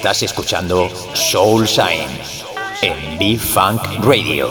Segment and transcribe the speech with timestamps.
[0.00, 2.08] Estás escuchando Soul Shine
[2.80, 4.48] en B-Funk Radio.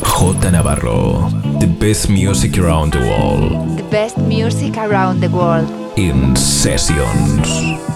[0.00, 3.76] J Navarro, the best music around the world.
[3.76, 5.70] The best music around the world.
[5.96, 7.91] In sessions.